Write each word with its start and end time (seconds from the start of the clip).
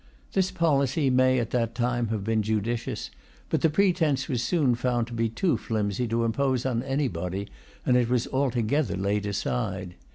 This 0.33 0.49
policy 0.49 1.11
may, 1.11 1.37
at 1.37 1.51
that 1.51 1.75
time, 1.75 2.07
have 2.07 2.23
been 2.23 2.41
judicious. 2.41 3.11
But 3.51 3.61
the 3.61 3.69
pretence 3.69 4.27
was 4.27 4.41
soon 4.41 4.73
found 4.73 5.05
to 5.05 5.13
be 5.13 5.29
too 5.29 5.57
flimsy 5.57 6.07
to 6.07 6.23
impose 6.25 6.65
on 6.65 6.81
anybody; 6.81 7.49
and 7.85 7.95
it 7.95 8.09
was 8.09 8.27
altogether 8.29 8.97
laid 8.97 9.27
aside. 9.27 9.93